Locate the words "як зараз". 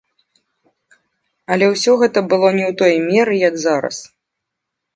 3.49-3.95